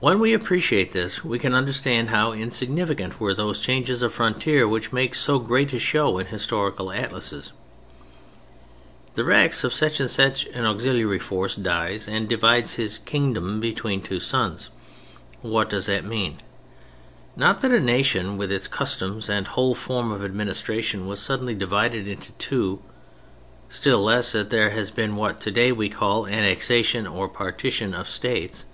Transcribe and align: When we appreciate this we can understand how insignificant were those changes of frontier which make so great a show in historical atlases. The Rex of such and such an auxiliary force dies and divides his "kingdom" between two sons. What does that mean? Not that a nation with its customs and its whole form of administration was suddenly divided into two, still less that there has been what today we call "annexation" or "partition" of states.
When 0.00 0.18
we 0.18 0.32
appreciate 0.32 0.92
this 0.92 1.22
we 1.22 1.38
can 1.38 1.52
understand 1.54 2.08
how 2.08 2.32
insignificant 2.32 3.20
were 3.20 3.34
those 3.34 3.60
changes 3.60 4.00
of 4.00 4.14
frontier 4.14 4.66
which 4.66 4.94
make 4.94 5.14
so 5.14 5.38
great 5.38 5.74
a 5.74 5.78
show 5.78 6.16
in 6.16 6.28
historical 6.28 6.90
atlases. 6.90 7.52
The 9.14 9.24
Rex 9.24 9.62
of 9.62 9.74
such 9.74 10.00
and 10.00 10.10
such 10.10 10.46
an 10.54 10.64
auxiliary 10.64 11.18
force 11.18 11.54
dies 11.54 12.08
and 12.08 12.26
divides 12.30 12.76
his 12.76 12.96
"kingdom" 12.96 13.60
between 13.60 14.00
two 14.00 14.20
sons. 14.20 14.70
What 15.42 15.68
does 15.68 15.84
that 15.84 16.06
mean? 16.06 16.38
Not 17.36 17.60
that 17.60 17.72
a 17.72 17.78
nation 17.78 18.38
with 18.38 18.50
its 18.50 18.66
customs 18.66 19.28
and 19.28 19.44
its 19.44 19.52
whole 19.54 19.74
form 19.74 20.10
of 20.12 20.24
administration 20.24 21.06
was 21.06 21.20
suddenly 21.20 21.54
divided 21.54 22.08
into 22.08 22.32
two, 22.38 22.80
still 23.68 24.02
less 24.02 24.32
that 24.32 24.48
there 24.48 24.70
has 24.70 24.90
been 24.90 25.14
what 25.14 25.42
today 25.42 25.72
we 25.72 25.90
call 25.90 26.26
"annexation" 26.26 27.06
or 27.06 27.28
"partition" 27.28 27.92
of 27.92 28.08
states. 28.08 28.64